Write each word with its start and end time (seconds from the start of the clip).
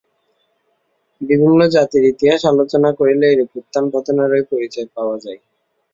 বিভিন্ন 1.21 1.59
জাতির 1.75 2.03
ইতিহাস 2.11 2.41
আলোচনা 2.51 2.89
করিলে 2.99 3.25
এইরূপ 3.29 3.51
উত্থান-পতনেরই 3.59 4.43
পরিচয় 4.51 4.87
পাওয়া 4.95 5.17
যায়। 5.23 5.39